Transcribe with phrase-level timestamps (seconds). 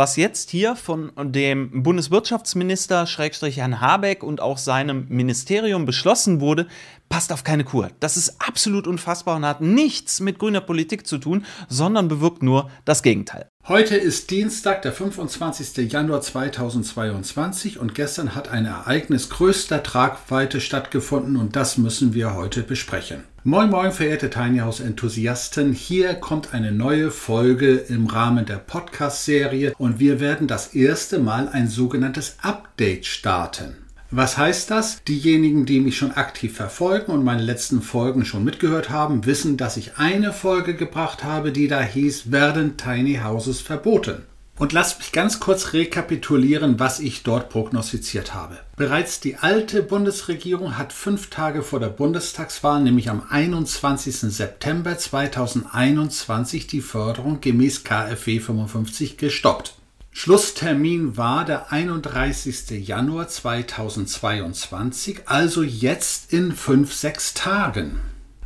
[0.00, 6.68] Was jetzt hier von dem Bundeswirtschaftsminister Schrägstrich Herrn Habeck und auch seinem Ministerium beschlossen wurde,
[7.10, 7.90] passt auf keine Kur.
[8.00, 12.70] Das ist absolut unfassbar und hat nichts mit grüner Politik zu tun, sondern bewirkt nur
[12.86, 13.46] das Gegenteil.
[13.68, 15.92] Heute ist Dienstag, der 25.
[15.92, 22.62] Januar 2022 und gestern hat ein Ereignis größter Tragweite stattgefunden und das müssen wir heute
[22.62, 23.24] besprechen.
[23.42, 29.24] Moin moin verehrte Tiny House Enthusiasten, hier kommt eine neue Folge im Rahmen der Podcast
[29.24, 33.76] Serie und wir werden das erste Mal ein sogenanntes Update starten.
[34.10, 35.02] Was heißt das?
[35.04, 39.78] Diejenigen, die mich schon aktiv verfolgen und meine letzten Folgen schon mitgehört haben, wissen, dass
[39.78, 44.26] ich eine Folge gebracht habe, die da hieß, werden Tiny Houses verboten?
[44.60, 48.58] Und lasst mich ganz kurz rekapitulieren, was ich dort prognostiziert habe.
[48.76, 54.16] Bereits die alte Bundesregierung hat fünf Tage vor der Bundestagswahl, nämlich am 21.
[54.16, 59.76] September 2021, die Förderung gemäß KfW 55 gestoppt.
[60.10, 62.86] Schlusstermin war der 31.
[62.86, 68.00] Januar 2022, also jetzt in fünf, sechs Tagen.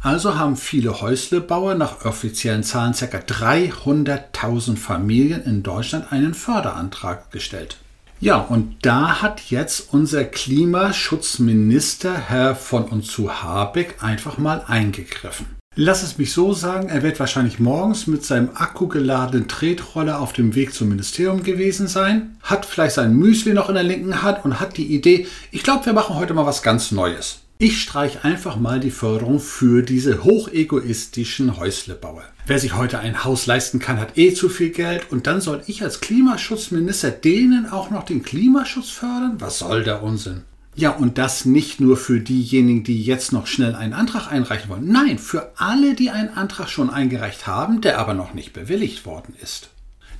[0.05, 3.07] Also haben viele Häuslebauer nach offiziellen Zahlen ca.
[3.07, 7.79] 300.000 Familien in Deutschland einen Förderantrag gestellt.
[8.21, 15.47] Ja, und da hat jetzt unser Klimaschutzminister Herr von und zu Habeck einfach mal eingegriffen.
[15.75, 20.55] Lass es mich so sagen, er wird wahrscheinlich morgens mit seinem akkugeladenen Tretroller auf dem
[20.55, 24.61] Weg zum Ministerium gewesen sein, hat vielleicht sein Müsli noch in der linken Hand und
[24.61, 27.44] hat die Idee, ich glaube, wir machen heute mal was ganz Neues.
[27.65, 32.25] Ich streiche einfach mal die Förderung für diese hochegoistischen Häuslebauer.
[32.47, 35.63] Wer sich heute ein Haus leisten kann, hat eh zu viel Geld und dann soll
[35.67, 39.37] ich als Klimaschutzminister denen auch noch den Klimaschutz fördern?
[39.39, 40.43] Was soll der Unsinn?
[40.75, 44.93] Ja, und das nicht nur für diejenigen, die jetzt noch schnell einen Antrag einreichen wollen.
[44.93, 49.33] Nein, für alle, die einen Antrag schon eingereicht haben, der aber noch nicht bewilligt worden
[49.41, 49.71] ist.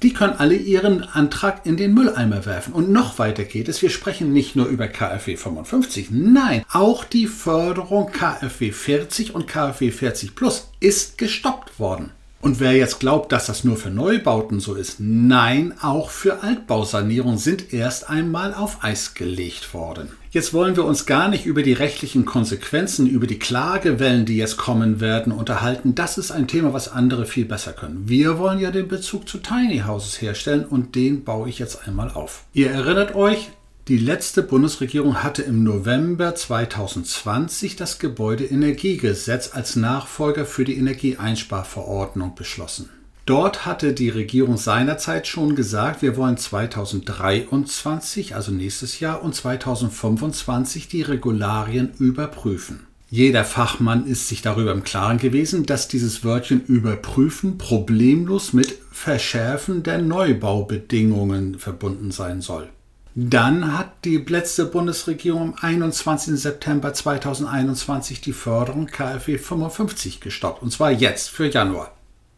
[0.03, 2.73] Die können alle ihren Antrag in den Mülleimer werfen.
[2.73, 3.83] Und noch weiter geht es.
[3.83, 6.09] Wir sprechen nicht nur über KfW 55.
[6.11, 12.11] Nein, auch die Förderung KfW 40 und KfW 40 Plus ist gestoppt worden.
[12.45, 17.39] Und wer jetzt glaubt, dass das nur für Neubauten so ist, nein, auch für Altbausanierung
[17.39, 20.11] sind erst einmal auf Eis gelegt worden.
[20.35, 24.57] Jetzt wollen wir uns gar nicht über die rechtlichen Konsequenzen, über die Klagewellen, die jetzt
[24.57, 25.95] kommen werden, unterhalten.
[25.95, 28.09] Das ist ein Thema, was andere viel besser können.
[28.09, 32.11] Wir wollen ja den Bezug zu Tiny Houses herstellen und den baue ich jetzt einmal
[32.11, 32.47] auf.
[32.53, 33.51] Ihr erinnert euch,
[33.87, 42.89] die letzte Bundesregierung hatte im November 2020 das Gebäudeenergiegesetz als Nachfolger für die Energieeinsparverordnung beschlossen.
[43.27, 50.89] Dort hatte die Regierung seinerzeit schon gesagt, wir wollen 2023, also nächstes Jahr, und 2025
[50.89, 52.87] die Regularien überprüfen.
[53.09, 59.83] Jeder Fachmann ist sich darüber im Klaren gewesen, dass dieses Wörtchen überprüfen problemlos mit Verschärfen
[59.83, 62.69] der Neubaubedingungen verbunden sein soll.
[63.15, 66.39] Dann hat die letzte Bundesregierung am 21.
[66.39, 70.63] September 2021 die Förderung KfW 55 gestoppt.
[70.63, 71.95] Und zwar jetzt für Januar.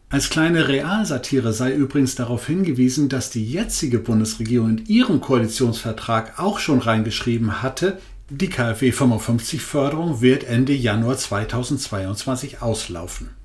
[0.09, 6.59] Als kleine Realsatire sei übrigens darauf hingewiesen, dass die jetzige Bundesregierung in ihrem Koalitionsvertrag auch
[6.59, 13.36] schon reingeschrieben hatte, die KfW 55 Förderung wird Ende Januar 2022 auslaufen.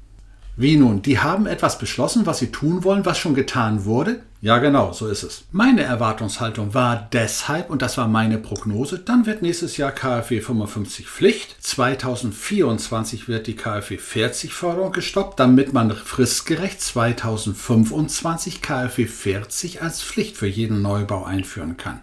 [0.54, 1.00] Wie nun?
[1.00, 4.20] Die haben etwas beschlossen, was sie tun wollen, was schon getan wurde?
[4.42, 5.44] Ja, genau, so ist es.
[5.50, 11.08] Meine Erwartungshaltung war deshalb, und das war meine Prognose, dann wird nächstes Jahr KfW 55
[11.08, 11.56] Pflicht.
[11.60, 20.36] 2024 wird die KfW 40 Förderung gestoppt, damit man fristgerecht 2025 KfW 40 als Pflicht
[20.36, 22.02] für jeden Neubau einführen kann.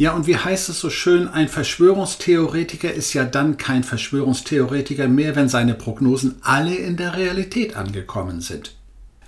[0.00, 5.36] Ja, und wie heißt es so schön, ein Verschwörungstheoretiker ist ja dann kein Verschwörungstheoretiker mehr,
[5.36, 8.74] wenn seine Prognosen alle in der Realität angekommen sind.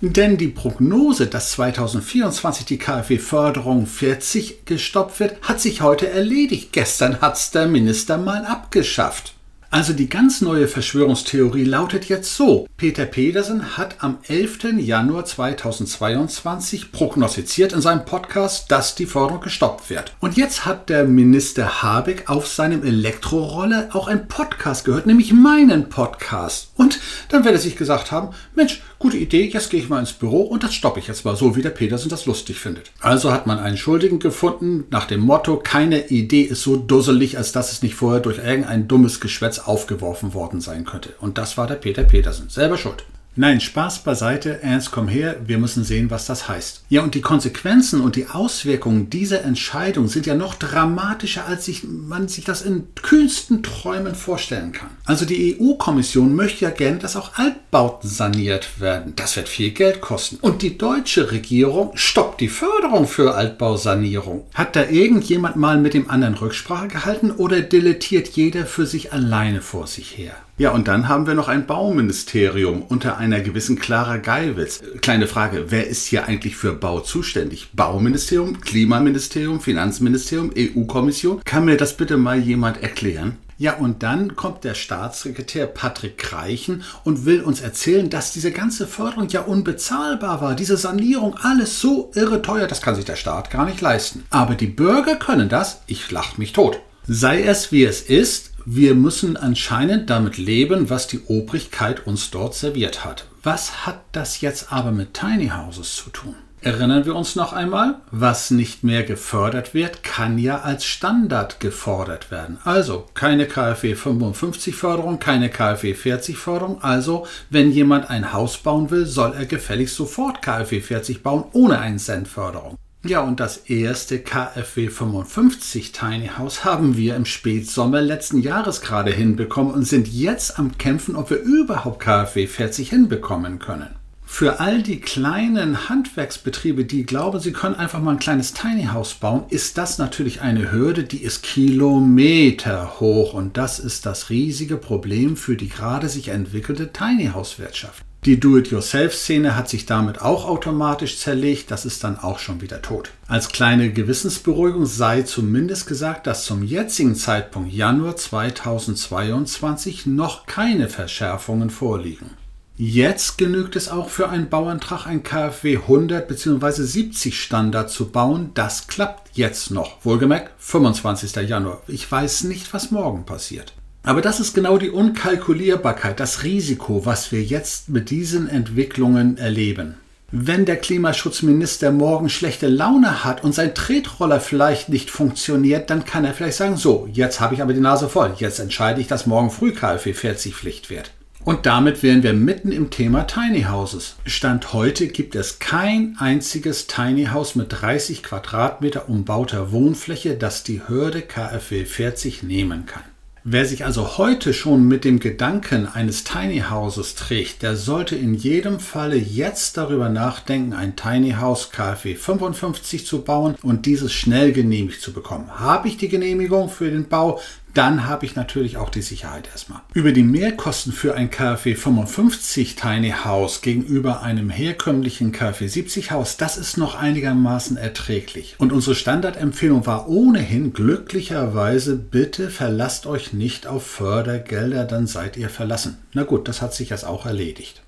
[0.01, 6.73] Denn die Prognose, dass 2024 die KfW-Förderung 40 gestoppt wird, hat sich heute erledigt.
[6.73, 9.32] Gestern hat es der Minister mal abgeschafft.
[9.73, 12.67] Also die ganz neue Verschwörungstheorie lautet jetzt so.
[12.77, 14.65] Peter Pedersen hat am 11.
[14.77, 20.15] Januar 2022 prognostiziert in seinem Podcast, dass die Förderung gestoppt wird.
[20.19, 25.89] Und jetzt hat der Minister Habeck auf seinem Elektroroller auch einen Podcast gehört, nämlich meinen
[25.89, 26.71] Podcast.
[26.75, 26.99] Und
[27.29, 30.43] dann wird er sich gesagt haben, Mensch, gute Idee, jetzt gehe ich mal ins Büro
[30.43, 32.93] und das stoppe ich jetzt mal so, wie der Petersen das lustig findet.
[33.01, 37.51] Also hat man einen Schuldigen gefunden nach dem Motto, keine Idee ist so dusselig, als
[37.51, 41.15] dass es nicht vorher durch irgendein dummes Geschwätz aufgeworfen worden sein könnte.
[41.19, 42.47] Und das war der Peter Petersen.
[42.47, 43.03] Selber schuld.
[43.35, 46.83] Nein, Spaß beiseite, Ernst, komm her, wir müssen sehen, was das heißt.
[46.89, 51.83] Ja, und die Konsequenzen und die Auswirkungen dieser Entscheidung sind ja noch dramatischer, als sich,
[51.83, 54.91] man sich das in kühnsten Träumen vorstellen kann.
[55.05, 59.13] Also die EU-Kommission möchte ja gerne, dass auch Altbauten saniert werden.
[59.15, 60.37] Das wird viel Geld kosten.
[60.39, 64.45] Und die deutsche Regierung stoppt die Förderung für Altbausanierung.
[64.53, 69.61] Hat da irgendjemand mal mit dem anderen Rücksprache gehalten oder dilettiert jeder für sich alleine
[69.61, 70.35] vor sich her?
[70.55, 74.83] Ja, und dann haben wir noch ein Bauministerium unter einer gewissen Clara Geiwitz.
[75.01, 77.71] Kleine Frage, wer ist hier eigentlich für Bau zuständig?
[77.73, 81.41] Bauministerium, Klimaministerium, Finanzministerium, EU-Kommission?
[81.43, 83.37] Kann mir das bitte mal jemand erklären?
[83.57, 88.85] Ja, und dann kommt der Staatssekretär Patrick Kreichen und will uns erzählen, dass diese ganze
[88.85, 90.55] Förderung ja unbezahlbar war.
[90.55, 94.23] Diese Sanierung, alles so irre teuer, das kann sich der Staat gar nicht leisten.
[94.29, 96.79] Aber die Bürger können das, ich lach mich tot.
[97.05, 102.55] Sei es wie es ist, wir müssen anscheinend damit leben, was die Obrigkeit uns dort
[102.55, 103.25] serviert hat.
[103.43, 106.35] Was hat das jetzt aber mit Tiny Houses zu tun?
[106.63, 112.31] Erinnern wir uns noch einmal, was nicht mehr gefördert wird, kann ja als Standard gefordert
[112.31, 112.57] werden.
[112.63, 116.81] Also keine KfW 55 Förderung, keine KfW 40 Förderung.
[116.81, 121.79] Also wenn jemand ein Haus bauen will, soll er gefälligst sofort KfW 40 bauen, ohne
[121.79, 122.77] einen Cent Förderung.
[123.05, 129.11] Ja, und das erste KfW 55 Tiny House haben wir im Spätsommer letzten Jahres gerade
[129.11, 133.89] hinbekommen und sind jetzt am Kämpfen, ob wir überhaupt KfW 40 hinbekommen können.
[134.25, 139.15] Für all die kleinen Handwerksbetriebe, die glauben, sie können einfach mal ein kleines Tiny House
[139.15, 144.77] bauen, ist das natürlich eine Hürde, die ist Kilometer hoch und das ist das riesige
[144.77, 148.05] Problem für die gerade sich entwickelte Tiny House Wirtschaft.
[148.25, 153.11] Die Do-it-yourself-Szene hat sich damit auch automatisch zerlegt, das ist dann auch schon wieder tot.
[153.27, 161.69] Als kleine Gewissensberuhigung sei zumindest gesagt, dass zum jetzigen Zeitpunkt Januar 2022 noch keine Verschärfungen
[161.69, 162.29] vorliegen.
[162.77, 166.81] Jetzt genügt es auch für einen Bauantrag ein KfW 100 bzw.
[166.81, 168.51] 70 Standard zu bauen.
[168.53, 170.03] Das klappt jetzt noch.
[170.05, 171.35] Wohlgemerkt 25.
[171.47, 171.81] Januar.
[171.87, 173.73] Ich weiß nicht, was morgen passiert.
[174.05, 179.95] Aber das ist genau die Unkalkulierbarkeit, das Risiko, was wir jetzt mit diesen Entwicklungen erleben.
[180.29, 186.25] Wenn der Klimaschutzminister morgen schlechte Laune hat und sein Tretroller vielleicht nicht funktioniert, dann kann
[186.25, 189.25] er vielleicht sagen, so, jetzt habe ich aber die Nase voll, jetzt entscheide ich, dass
[189.25, 191.11] morgen früh KfW 40 Pflicht wird.
[191.45, 194.15] Und damit wären wir mitten im Thema Tiny Houses.
[194.25, 200.81] Stand heute gibt es kein einziges Tiny House mit 30 Quadratmeter umbauter Wohnfläche, das die
[200.87, 203.03] Hürde KfW 40 nehmen kann.
[203.45, 208.35] Wer sich also heute schon mit dem Gedanken eines Tiny Houses trägt, der sollte in
[208.35, 214.53] jedem Falle jetzt darüber nachdenken, ein Tiny House KfW 55 zu bauen und dieses schnell
[214.53, 215.59] genehmigt zu bekommen.
[215.59, 217.41] Habe ich die Genehmigung für den Bau,
[217.73, 219.81] dann habe ich natürlich auch die Sicherheit erstmal.
[219.93, 226.37] Über die Mehrkosten für ein KfW 55 Tiny House gegenüber einem herkömmlichen KfW 70 Haus,
[226.37, 228.55] das ist noch einigermaßen erträglich.
[228.59, 235.49] Und unsere Standardempfehlung war ohnehin glücklicherweise, bitte verlasst euch nicht auf Fördergelder, dann seid ihr
[235.49, 235.97] verlassen.
[236.13, 237.81] Na gut, das hat sich jetzt auch erledigt.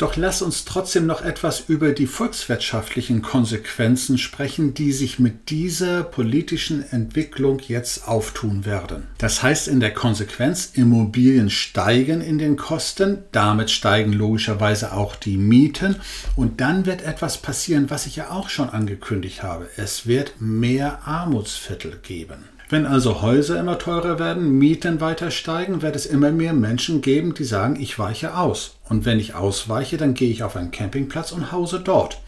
[0.00, 6.04] Doch lass uns trotzdem noch etwas über die volkswirtschaftlichen Konsequenzen sprechen, die sich mit dieser
[6.04, 9.08] politischen Entwicklung jetzt auftun werden.
[9.18, 15.36] Das heißt in der Konsequenz, Immobilien steigen in den Kosten, damit steigen logischerweise auch die
[15.36, 15.96] Mieten
[16.34, 19.68] und dann wird etwas passieren, was ich ja auch schon angekündigt habe.
[19.76, 22.48] Es wird mehr Armutsviertel geben.
[22.70, 27.34] Wenn also Häuser immer teurer werden, Mieten weiter steigen, wird es immer mehr Menschen geben,
[27.34, 28.76] die sagen, ich weiche aus.
[28.88, 32.20] Und wenn ich ausweiche, dann gehe ich auf einen Campingplatz und hause dort.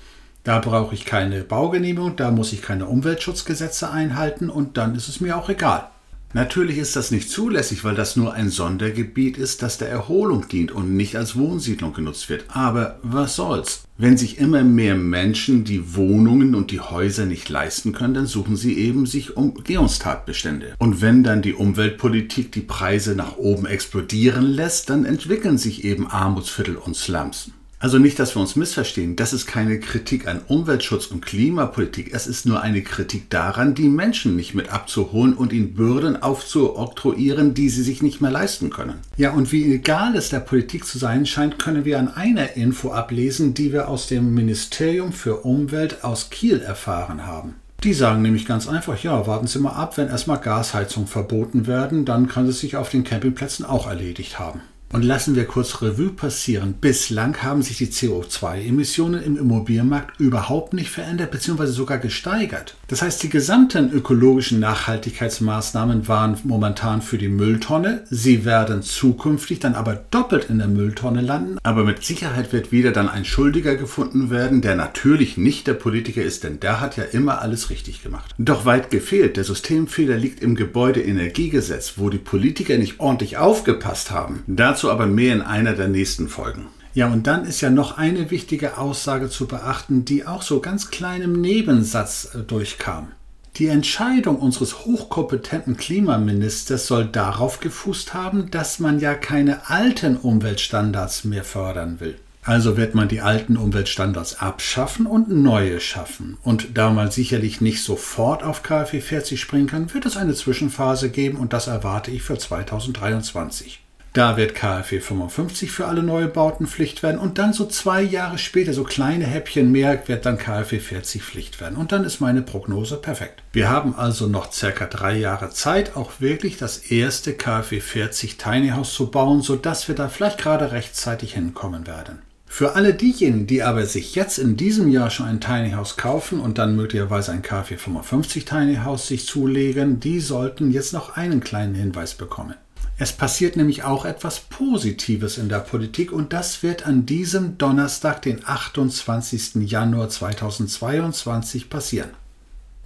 [0.43, 5.21] Da brauche ich keine Baugenehmigung, da muss ich keine Umweltschutzgesetze einhalten und dann ist es
[5.21, 5.92] mir auch egal.
[6.35, 10.73] Natürlich ist das nicht zulässig, weil das nur ein Sondergebiet ist, das der Erholung dient
[10.73, 12.45] und nicht als Wohnsiedlung genutzt wird.
[12.49, 13.83] Aber was soll's?
[13.99, 18.57] Wenn sich immer mehr Menschen die Wohnungen und die Häuser nicht leisten können, dann suchen
[18.57, 20.75] sie eben sich Umgehungstatbestände.
[20.79, 26.07] Und wenn dann die Umweltpolitik die Preise nach oben explodieren lässt, dann entwickeln sich eben
[26.07, 27.51] Armutsviertel und Slums.
[27.83, 29.17] Also nicht, dass wir uns missverstehen.
[29.17, 32.15] Das ist keine Kritik an Umweltschutz und Klimapolitik.
[32.15, 37.55] Es ist nur eine Kritik daran, die Menschen nicht mit abzuholen und ihnen Bürden aufzuoktroyieren,
[37.55, 39.01] die sie sich nicht mehr leisten können.
[39.17, 42.93] Ja, und wie egal es der Politik zu sein scheint, können wir an einer Info
[42.93, 47.57] ablesen, die wir aus dem Ministerium für Umwelt aus Kiel erfahren haben.
[47.83, 52.05] Die sagen nämlich ganz einfach, ja, warten Sie mal ab, wenn erstmal Gasheizung verboten werden,
[52.05, 54.61] dann kann es sich auf den Campingplätzen auch erledigt haben.
[54.93, 56.75] Und lassen wir kurz Revue passieren.
[56.79, 61.67] Bislang haben sich die CO2-Emissionen im Immobilienmarkt überhaupt nicht verändert bzw.
[61.67, 62.77] sogar gesteigert.
[62.89, 68.05] Das heißt, die gesamten ökologischen Nachhaltigkeitsmaßnahmen waren momentan für die Mülltonne.
[68.11, 71.57] Sie werden zukünftig dann aber doppelt in der Mülltonne landen.
[71.63, 76.23] Aber mit Sicherheit wird wieder dann ein Schuldiger gefunden werden, der natürlich nicht der Politiker
[76.23, 78.35] ist, denn der hat ja immer alles richtig gemacht.
[78.37, 79.39] Doch weit gefehlt.
[79.39, 84.43] Der Systemfehler liegt im Gebäudeenergiegesetz, wo die Politiker nicht ordentlich aufgepasst haben.
[84.47, 86.67] Dazu Dazu aber mehr in einer der nächsten Folgen.
[86.93, 90.91] Ja, und dann ist ja noch eine wichtige Aussage zu beachten, die auch so ganz
[90.91, 93.13] klein im Nebensatz äh, durchkam.
[93.59, 101.23] Die Entscheidung unseres hochkompetenten Klimaministers soll darauf gefußt haben, dass man ja keine alten Umweltstandards
[101.23, 102.17] mehr fördern will.
[102.43, 106.39] Also wird man die alten Umweltstandards abschaffen und neue schaffen.
[106.43, 111.09] Und da man sicherlich nicht sofort auf KfW 40 springen kann, wird es eine Zwischenphase
[111.09, 113.82] geben und das erwarte ich für 2023.
[114.13, 118.75] Da wird KfW 55 für alle Neubauten Pflicht werden und dann so zwei Jahre später,
[118.75, 121.79] so kleine Häppchen mehr, wird dann KfW 40 Pflicht werden.
[121.79, 123.43] Und dann ist meine Prognose perfekt.
[123.55, 128.69] Wir haben also noch circa drei Jahre Zeit, auch wirklich das erste KfW 40 Tiny
[128.71, 132.19] House zu bauen, sodass wir da vielleicht gerade rechtzeitig hinkommen werden.
[132.45, 136.39] Für alle diejenigen, die aber sich jetzt in diesem Jahr schon ein Tiny House kaufen
[136.39, 141.41] und dann möglicherweise ein KfW 55 Tiny House sich zulegen, die sollten jetzt noch einen
[141.41, 142.57] kleinen Hinweis bekommen.
[142.99, 148.23] Es passiert nämlich auch etwas Positives in der Politik und das wird an diesem Donnerstag,
[148.23, 149.55] den 28.
[149.71, 152.11] Januar 2022 passieren.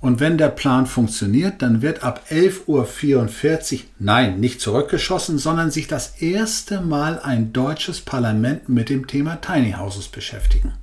[0.01, 5.89] Und wenn der Plan funktioniert, dann wird ab 11.44 Uhr, nein, nicht zurückgeschossen, sondern sich
[5.89, 10.75] das erste Mal ein deutsches Parlament mit dem Thema Tiny Houses beschäftigen.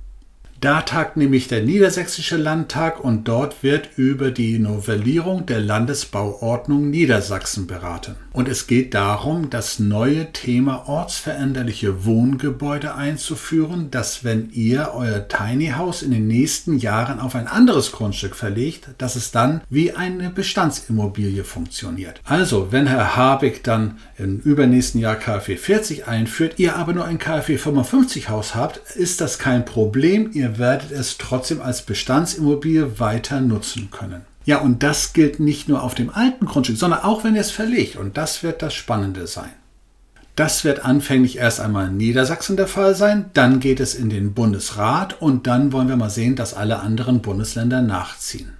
[0.60, 7.66] Da tagt nämlich der Niedersächsische Landtag und dort wird über die Novellierung der Landesbauordnung Niedersachsen
[7.66, 8.16] beraten.
[8.34, 15.68] Und es geht darum, das neue Thema ortsveränderliche Wohngebäude einzuführen, dass wenn ihr euer Tiny
[15.68, 20.30] House in den nächsten Jahren auf ein anderes Grundstück verlegt, dass es dann wie eine
[20.30, 22.20] Bestandsimmobilie funktioniert.
[22.24, 27.20] Also, wenn Herr Habeck dann im übernächsten Jahr KfW 40 einführt, ihr aber nur ein
[27.20, 30.32] KfW 55 Haus habt, ist das kein Problem.
[30.34, 34.22] Ihr werdet es trotzdem als Bestandsimmobilie weiter nutzen können.
[34.44, 37.96] Ja, und das gilt nicht nur auf dem alten Grundstück, sondern auch wenn es verlegt.
[37.96, 39.52] Und das wird das Spannende sein.
[40.36, 44.34] Das wird anfänglich erst einmal in Niedersachsen der Fall sein, dann geht es in den
[44.34, 48.52] Bundesrat und dann wollen wir mal sehen, dass alle anderen Bundesländer nachziehen.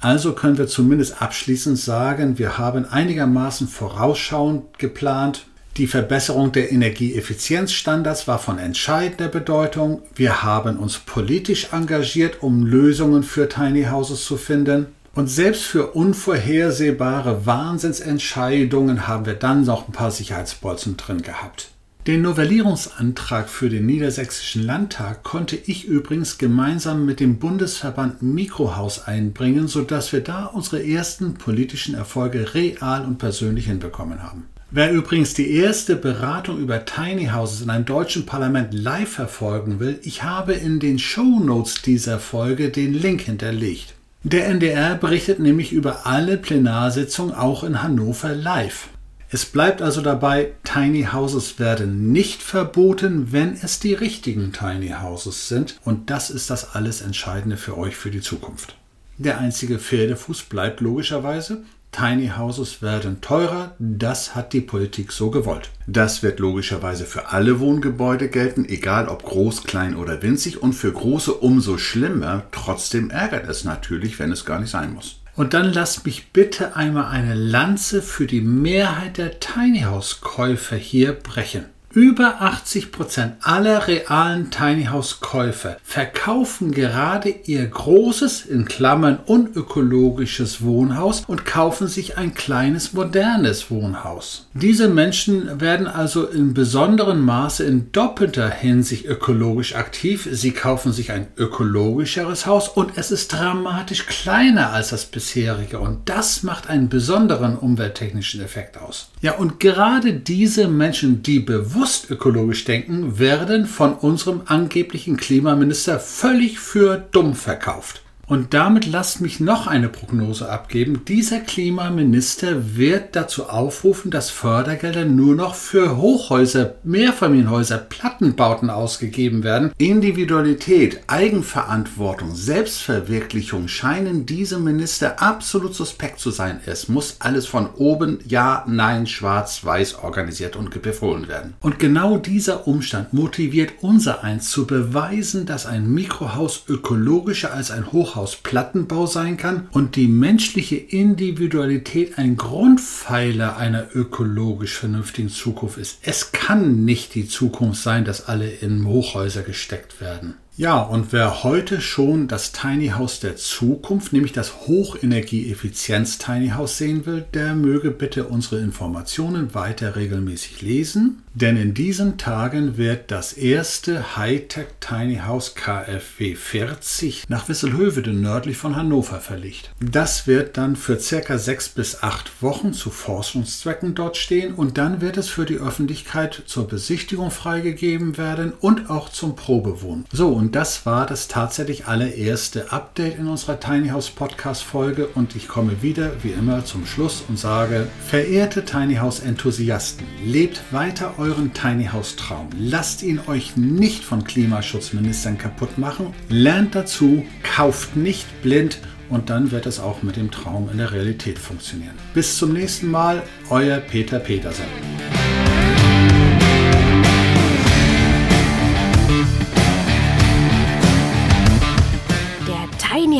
[0.00, 8.28] Also können wir zumindest abschließend sagen, wir haben einigermaßen vorausschauend geplant, die Verbesserung der Energieeffizienzstandards
[8.28, 10.02] war von entscheidender Bedeutung.
[10.14, 14.86] Wir haben uns politisch engagiert, um Lösungen für Tiny Houses zu finden.
[15.14, 21.70] Und selbst für unvorhersehbare Wahnsinnsentscheidungen haben wir dann noch ein paar Sicherheitsbolzen drin gehabt.
[22.08, 29.68] Den Novellierungsantrag für den Niedersächsischen Landtag konnte ich übrigens gemeinsam mit dem Bundesverband Mikrohaus einbringen,
[29.68, 34.44] sodass wir da unsere ersten politischen Erfolge real und persönlich hinbekommen haben.
[34.70, 40.00] Wer übrigens die erste Beratung über Tiny Houses in einem deutschen Parlament live verfolgen will,
[40.02, 43.94] ich habe in den Show Notes dieser Folge den Link hinterlegt.
[44.26, 48.88] Der NDR berichtet nämlich über alle Plenarsitzungen auch in Hannover live.
[49.28, 55.48] Es bleibt also dabei, Tiny Houses werden nicht verboten, wenn es die richtigen Tiny Houses
[55.48, 55.78] sind.
[55.84, 58.76] Und das ist das alles Entscheidende für euch für die Zukunft.
[59.18, 61.62] Der einzige Pferdefuß bleibt logischerweise,
[61.96, 65.70] Tiny Houses werden teurer, das hat die Politik so gewollt.
[65.86, 70.92] Das wird logischerweise für alle Wohngebäude gelten, egal ob groß, klein oder winzig und für
[70.92, 72.44] große umso schlimmer.
[72.50, 75.20] Trotzdem ärgert es natürlich, wenn es gar nicht sein muss.
[75.36, 80.76] Und dann lasst mich bitte einmal eine Lanze für die Mehrheit der Tiny House Käufer
[80.76, 81.66] hier brechen.
[81.94, 90.62] Über 80 Prozent aller realen Tiny House Käufer verkaufen gerade ihr großes, in Klammern unökologisches
[90.62, 94.48] Wohnhaus und kaufen sich ein kleines, modernes Wohnhaus.
[94.54, 100.28] Diese Menschen werden also in besonderem Maße in doppelter Hinsicht ökologisch aktiv.
[100.32, 106.08] Sie kaufen sich ein ökologischeres Haus und es ist dramatisch kleiner als das bisherige und
[106.08, 109.10] das macht einen besonderen umwelttechnischen Effekt aus.
[109.20, 116.00] Ja, und gerade diese Menschen, die bewusst bewusst ökologisch denken, werden von unserem angeblichen Klimaminister
[116.00, 118.03] völlig für dumm verkauft.
[118.26, 121.04] Und damit lasst mich noch eine Prognose abgeben.
[121.06, 129.72] Dieser Klimaminister wird dazu aufrufen, dass Fördergelder nur noch für Hochhäuser, Mehrfamilienhäuser, Plattenbauten ausgegeben werden.
[129.78, 136.60] Individualität, Eigenverantwortung, Selbstverwirklichung scheinen diesem Minister absolut suspekt zu sein.
[136.66, 141.54] Es muss alles von oben ja, nein, schwarz, weiß organisiert und befohlen werden.
[141.60, 147.92] Und genau dieser Umstand motiviert unser eins zu beweisen, dass ein Mikrohaus ökologischer als ein
[147.92, 155.98] Hochhaus Plattenbau sein kann und die menschliche Individualität ein Grundpfeiler einer ökologisch vernünftigen Zukunft ist.
[156.02, 160.34] Es kann nicht die Zukunft sein, dass alle in Hochhäuser gesteckt werden.
[160.56, 166.78] Ja, und wer heute schon das Tiny House der Zukunft, nämlich das Hochenergieeffizienz Tiny House
[166.78, 171.24] sehen will, der möge bitte unsere Informationen weiter regelmäßig lesen.
[171.34, 178.56] Denn in diesen Tagen wird das erste Hightech Tiny House KfW 40 nach Wisselhövede nördlich
[178.56, 179.72] von Hannover verlegt.
[179.80, 185.00] Das wird dann für circa sechs bis acht Wochen zu Forschungszwecken dort stehen und dann
[185.00, 190.04] wird es für die Öffentlichkeit zur Besichtigung freigegeben werden und auch zum Probewohnen.
[190.12, 195.34] So, und das war das tatsächlich allererste Update in unserer Tiny House Podcast Folge und
[195.36, 201.14] ich komme wieder wie immer zum Schluss und sage, verehrte Tiny House Enthusiasten, lebt weiter
[201.16, 202.50] euren Tiny House Traum.
[202.58, 206.12] Lasst ihn euch nicht von Klimaschutzministern kaputt machen.
[206.28, 210.92] Lernt dazu, kauft nicht blind und dann wird es auch mit dem Traum in der
[210.92, 211.94] Realität funktionieren.
[212.12, 214.93] Bis zum nächsten Mal, euer Peter Petersen.